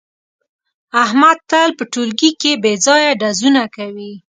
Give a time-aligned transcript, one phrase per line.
[1.03, 4.11] احمد تل په ټولگي کې بې ځایه ډزونه کوي.